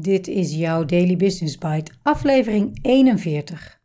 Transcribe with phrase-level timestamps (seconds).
[0.00, 3.80] Dit is jouw Daily Business Bite, aflevering 41.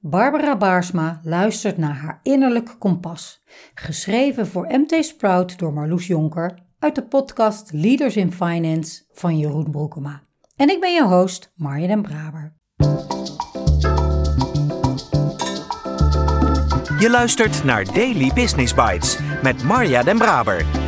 [0.00, 3.42] Barbara Baarsma luistert naar haar innerlijk kompas,
[3.74, 9.70] geschreven voor MT Sprout door Marloes Jonker uit de podcast Leaders in Finance van Jeroen
[9.70, 10.22] Broekema.
[10.56, 12.54] En ik ben je host, Marja den Braber.
[16.98, 20.87] Je luistert naar Daily Business Bites met Marja den Braber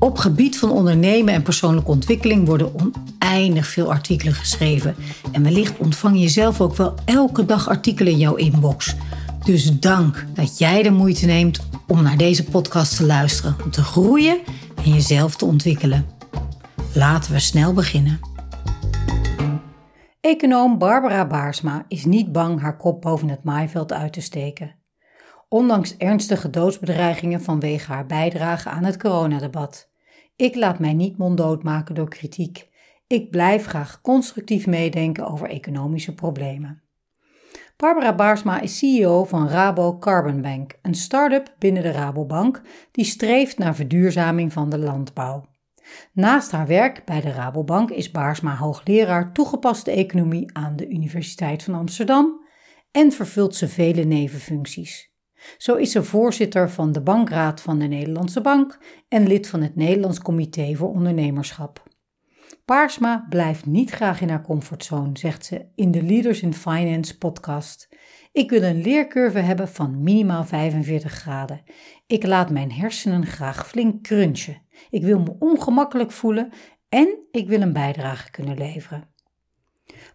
[0.00, 4.94] Op gebied van ondernemen en persoonlijke ontwikkeling worden oneindig veel artikelen geschreven.
[5.32, 8.94] En wellicht ontvang je zelf ook wel elke dag artikelen in jouw inbox.
[9.44, 13.82] Dus dank dat jij de moeite neemt om naar deze podcast te luisteren, om te
[13.82, 14.38] groeien
[14.84, 16.06] en jezelf te ontwikkelen.
[16.94, 18.20] Laten we snel beginnen.
[20.20, 24.74] Econoom Barbara Baarsma is niet bang haar kop boven het maaiveld uit te steken.
[25.48, 29.89] Ondanks ernstige doodsbedreigingen vanwege haar bijdrage aan het coronadebat.
[30.40, 32.68] Ik laat mij niet monddood maken door kritiek.
[33.06, 36.82] Ik blijf graag constructief meedenken over economische problemen.
[37.76, 43.58] Barbara Baarsma is CEO van Rabo Carbon Bank, een start-up binnen de Rabobank die streeft
[43.58, 45.44] naar verduurzaming van de landbouw.
[46.12, 51.74] Naast haar werk bij de Rabobank is Baarsma hoogleraar toegepaste economie aan de Universiteit van
[51.74, 52.44] Amsterdam
[52.90, 55.09] en vervult ze vele nevenfuncties.
[55.58, 59.76] Zo is ze voorzitter van de Bankraad van de Nederlandse Bank en lid van het
[59.76, 61.82] Nederlands Comité voor Ondernemerschap.
[62.64, 67.88] Paarsma blijft niet graag in haar comfortzone, zegt ze in de Leaders in Finance podcast.
[68.32, 71.62] Ik wil een leercurve hebben van minimaal 45 graden.
[72.06, 74.62] Ik laat mijn hersenen graag flink crunchen.
[74.90, 76.52] Ik wil me ongemakkelijk voelen
[76.88, 79.08] en ik wil een bijdrage kunnen leveren.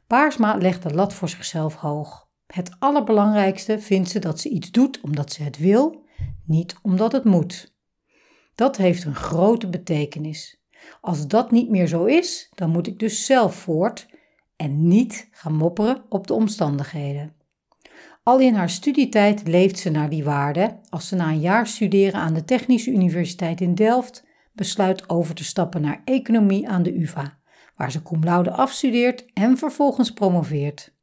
[0.07, 2.24] Paarsma legt de lat voor zichzelf hoog.
[2.47, 6.05] Het allerbelangrijkste vindt ze dat ze iets doet omdat ze het wil,
[6.45, 7.73] niet omdat het moet.
[8.55, 10.63] Dat heeft een grote betekenis.
[11.01, 14.07] Als dat niet meer zo is, dan moet ik dus zelf voort
[14.55, 17.33] en niet gaan mopperen op de omstandigheden.
[18.23, 22.19] Al in haar studietijd leeft ze naar die waarde als ze na een jaar studeren
[22.19, 24.23] aan de Technische Universiteit in Delft
[24.53, 27.37] besluit over te stappen naar economie aan de UVA,
[27.75, 30.94] waar ze cum laude afstudeert en vervolgens promoveert.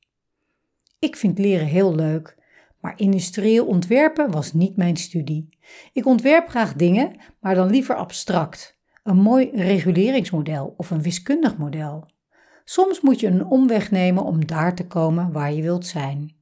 [1.03, 2.37] Ik vind leren heel leuk,
[2.81, 5.59] maar industrieel ontwerpen was niet mijn studie.
[5.93, 8.79] Ik ontwerp graag dingen, maar dan liever abstract.
[9.03, 12.11] Een mooi reguleringsmodel of een wiskundig model.
[12.65, 16.37] Soms moet je een omweg nemen om daar te komen waar je wilt zijn.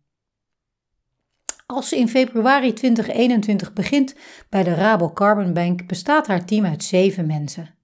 [1.67, 4.15] Als ze in februari 2021 begint
[4.49, 7.75] bij de Rabo Carbon Bank, bestaat haar team uit zeven mensen.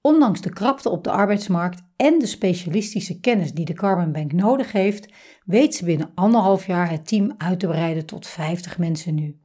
[0.00, 4.72] Ondanks de krapte op de arbeidsmarkt en de specialistische kennis die de Carbon Bank nodig
[4.72, 5.08] heeft,
[5.44, 9.40] weet ze binnen anderhalf jaar het team uit te breiden tot 50 mensen nu.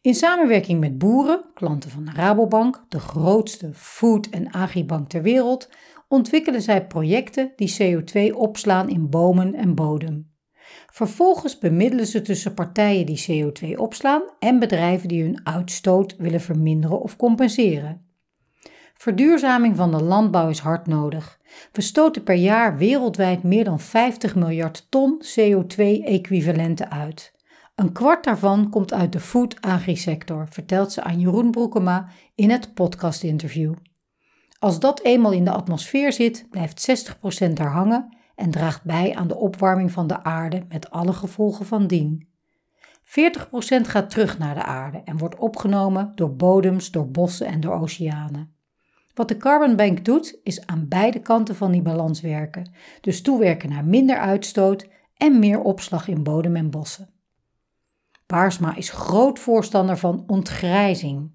[0.00, 5.68] In samenwerking met boeren, klanten van de Rabobank, de grootste food- en agribank ter wereld,
[6.08, 10.30] ontwikkelen zij projecten die CO2 opslaan in bomen en bodem.
[10.86, 17.00] Vervolgens bemiddelen ze tussen partijen die CO2 opslaan en bedrijven die hun uitstoot willen verminderen
[17.00, 18.06] of compenseren.
[18.94, 21.37] Verduurzaming van de landbouw is hard nodig.
[21.72, 27.32] We stoten per jaar wereldwijd meer dan 50 miljard ton CO2-equivalenten uit.
[27.74, 33.74] Een kwart daarvan komt uit de food-agri-sector, vertelt ze aan Jeroen Broekema in het podcastinterview.
[34.58, 37.14] Als dat eenmaal in de atmosfeer zit, blijft
[37.48, 41.66] 60% daar hangen en draagt bij aan de opwarming van de aarde met alle gevolgen
[41.66, 42.28] van dien.
[43.04, 43.10] 40%
[43.82, 48.57] gaat terug naar de aarde en wordt opgenomen door bodems, door bossen en door oceanen.
[49.18, 53.68] Wat de Carbon Bank doet, is aan beide kanten van die balans werken, dus toewerken
[53.68, 57.10] naar minder uitstoot en meer opslag in bodem en bossen.
[58.26, 61.30] Baarsma is groot voorstander van ontgrijzing.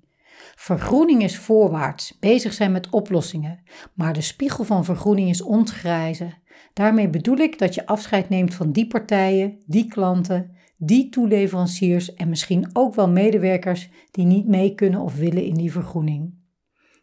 [0.56, 3.64] Vergroening is voorwaarts, bezig zijn met oplossingen,
[3.94, 6.42] maar de spiegel van vergroening is ontgrijzen.
[6.74, 12.30] Daarmee bedoel ik dat je afscheid neemt van die partijen, die klanten, die toeleveranciers en
[12.30, 16.42] misschien ook wel medewerkers die niet mee kunnen of willen in die vergroening.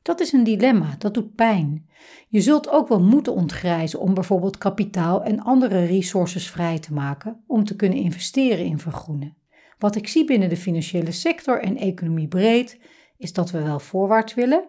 [0.03, 1.89] Dat is een dilemma, dat doet pijn.
[2.29, 7.45] Je zult ook wel moeten ontgrijzen om bijvoorbeeld kapitaal en andere resources vrij te maken
[7.47, 9.37] om te kunnen investeren in vergroenen.
[9.79, 12.79] Wat ik zie binnen de financiële sector en economie breed,
[13.17, 14.69] is dat we wel voorwaarts willen,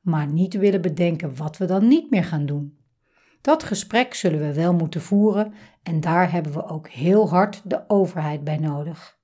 [0.00, 2.76] maar niet willen bedenken wat we dan niet meer gaan doen.
[3.40, 5.52] Dat gesprek zullen we wel moeten voeren
[5.82, 9.18] en daar hebben we ook heel hard de overheid bij nodig.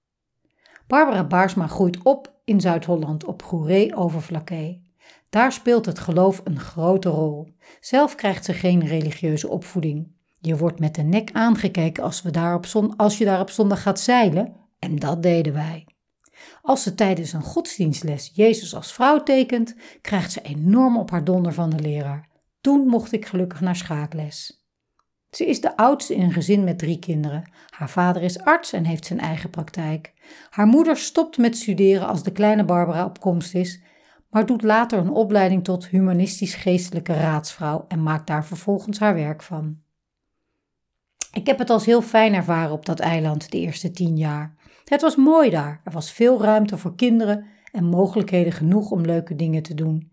[0.87, 4.87] Barbara Baarsma groeit op in Zuid-Holland op Goeree over Vlakke.
[5.31, 7.49] Daar speelt het geloof een grote rol.
[7.81, 10.17] Zelf krijgt ze geen religieuze opvoeding.
[10.41, 13.51] Je wordt met de nek aangekeken als, we daar op zon, als je daar op
[13.51, 15.87] zondag gaat zeilen, en dat deden wij.
[16.63, 21.53] Als ze tijdens een godsdienstles Jezus als vrouw tekent, krijgt ze enorm op haar donder
[21.53, 22.29] van de leraar.
[22.61, 24.67] Toen mocht ik gelukkig naar schaakles.
[25.31, 27.51] Ze is de oudste in een gezin met drie kinderen.
[27.69, 30.13] Haar vader is arts en heeft zijn eigen praktijk.
[30.51, 33.81] Haar moeder stopt met studeren als de kleine Barbara op komst is,
[34.31, 39.79] maar doet later een opleiding tot humanistisch-geestelijke raadsvrouw en maakt daar vervolgens haar werk van.
[41.33, 44.55] Ik heb het als heel fijn ervaren op dat eiland de eerste tien jaar.
[44.85, 49.37] Het was mooi daar, er was veel ruimte voor kinderen en mogelijkheden genoeg om leuke
[49.37, 50.13] dingen te doen.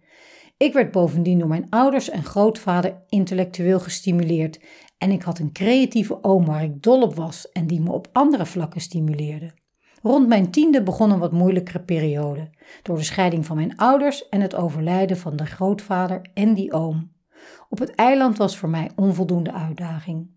[0.58, 4.60] Ik werd bovendien door mijn ouders en grootvader intellectueel gestimuleerd
[4.98, 8.08] en ik had een creatieve oom waar ik dol op was en die me op
[8.12, 9.54] andere vlakken stimuleerde.
[10.06, 12.50] Rond mijn tiende begon een wat moeilijkere periode,
[12.82, 17.12] door de scheiding van mijn ouders en het overlijden van de grootvader en die oom.
[17.70, 20.30] Op het eiland was voor mij onvoldoende uitdaging.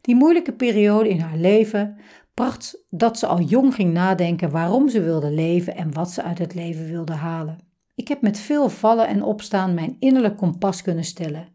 [0.00, 1.96] Die moeilijke periode in haar leven
[2.34, 6.38] bracht dat ze al jong ging nadenken waarom ze wilde leven en wat ze uit
[6.38, 7.58] het leven wilde halen.
[7.94, 11.48] Ik heb met veel vallen en opstaan mijn innerlijk kompas kunnen stellen.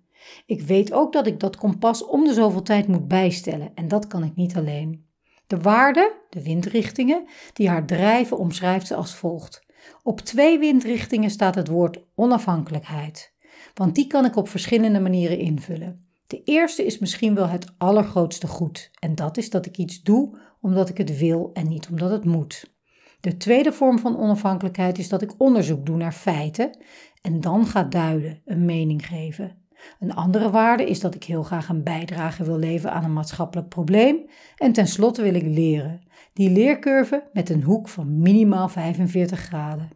[0.46, 4.08] Ik weet ook dat ik dat kompas om de zoveel tijd moet bijstellen en dat
[4.08, 5.05] kan ik niet alleen.
[5.48, 9.64] De waarden, de windrichtingen, die haar drijven omschrijft ze als volgt.
[10.04, 13.34] Op twee windrichtingen staat het woord onafhankelijkheid,
[13.74, 16.06] want die kan ik op verschillende manieren invullen.
[16.28, 20.38] De eerste is misschien wel het allergrootste goed en dat is dat ik iets doe
[20.62, 22.74] omdat ik het wil en niet omdat het moet.
[23.20, 26.78] De tweede vorm van onafhankelijkheid is dat ik onderzoek doe naar feiten
[27.22, 29.65] en dan ga duiden, een mening geven.
[30.00, 33.70] Een andere waarde is dat ik heel graag een bijdrage wil leveren aan een maatschappelijk
[33.70, 34.30] probleem.
[34.58, 36.08] En tenslotte wil ik leren.
[36.34, 39.90] Die leercurve met een hoek van minimaal 45 graden.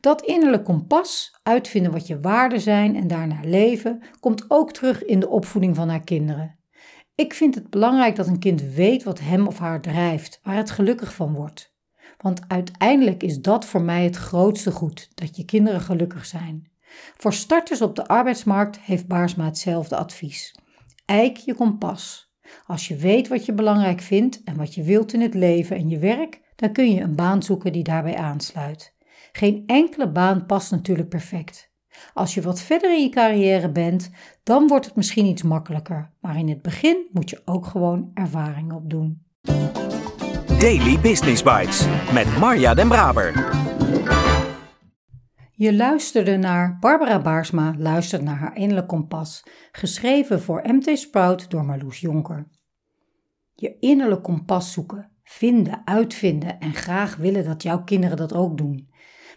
[0.00, 5.20] Dat innerlijk kompas, uitvinden wat je waarden zijn en daarnaar leven, komt ook terug in
[5.20, 6.58] de opvoeding van haar kinderen.
[7.14, 10.70] Ik vind het belangrijk dat een kind weet wat hem of haar drijft, waar het
[10.70, 11.74] gelukkig van wordt.
[12.18, 16.71] Want uiteindelijk is dat voor mij het grootste goed, dat je kinderen gelukkig zijn.
[17.16, 20.54] Voor starters op de arbeidsmarkt heeft Baarsma hetzelfde advies.
[21.04, 22.32] Eik je kompas.
[22.66, 25.88] Als je weet wat je belangrijk vindt en wat je wilt in het leven en
[25.88, 28.94] je werk, dan kun je een baan zoeken die daarbij aansluit.
[29.32, 31.70] Geen enkele baan past natuurlijk perfect.
[32.14, 34.10] Als je wat verder in je carrière bent,
[34.42, 38.72] dan wordt het misschien iets makkelijker, maar in het begin moet je ook gewoon ervaring
[38.72, 39.22] opdoen.
[40.58, 43.50] Daily Business Bites met Marja Den Braber.
[45.62, 49.42] Je luisterde naar Barbara Baarsma luistert naar haar innerlijk kompas,
[49.72, 52.48] geschreven voor MT Sprout door Marloes Jonker.
[53.54, 58.92] Je innerlijk kompas zoeken, vinden, uitvinden en graag willen dat jouw kinderen dat ook doen.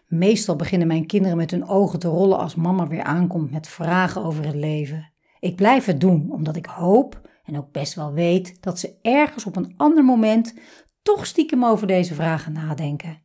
[0.07, 4.24] Meestal beginnen mijn kinderen met hun ogen te rollen als mama weer aankomt met vragen
[4.24, 5.12] over het leven.
[5.39, 9.45] Ik blijf het doen omdat ik hoop en ook best wel weet dat ze ergens
[9.45, 10.54] op een ander moment
[11.01, 13.25] toch stiekem over deze vragen nadenken.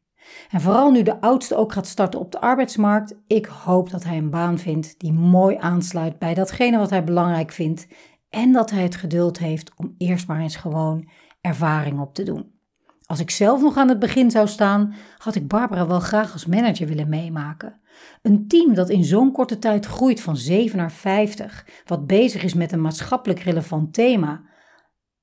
[0.50, 4.16] En vooral nu de oudste ook gaat starten op de arbeidsmarkt, ik hoop dat hij
[4.16, 7.86] een baan vindt die mooi aansluit bij datgene wat hij belangrijk vindt
[8.28, 11.08] en dat hij het geduld heeft om eerst maar eens gewoon
[11.40, 12.58] ervaring op te doen.
[13.06, 16.46] Als ik zelf nog aan het begin zou staan, had ik Barbara wel graag als
[16.46, 17.80] manager willen meemaken.
[18.22, 22.54] Een team dat in zo'n korte tijd groeit van 7 naar 50, wat bezig is
[22.54, 24.42] met een maatschappelijk relevant thema,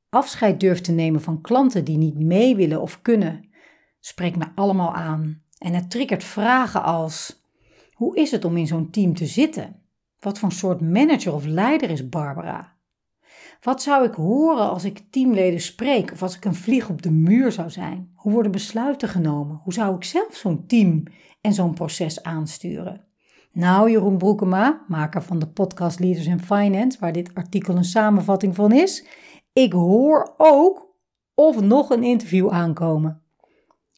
[0.10, 3.47] afscheid durft te nemen van klanten die niet mee willen of kunnen,
[4.00, 5.42] spreekt me allemaal aan.
[5.58, 7.44] En het triggert vragen als:
[7.94, 9.82] hoe is het om in zo'n team te zitten?
[10.20, 12.76] Wat voor soort manager of leider is Barbara?
[13.62, 17.12] Wat zou ik horen als ik teamleden spreek of als ik een vlieg op de
[17.12, 18.12] muur zou zijn?
[18.16, 19.60] Hoe worden besluiten genomen?
[19.64, 21.04] Hoe zou ik zelf zo'n team
[21.42, 23.06] en zo'n proces aansturen?
[23.52, 28.56] Nou, Jeroen Broekema, maker van de podcast Leaders in Finance, waar dit artikel een samenvatting
[28.56, 29.06] van is,
[29.54, 30.96] ik hoor ook
[31.34, 33.22] of nog een interview aankomen.